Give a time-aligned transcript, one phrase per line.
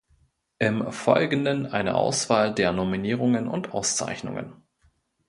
[0.57, 4.53] Im Folgenden eine Auswahl der Nominierungen und Auszeichnungen.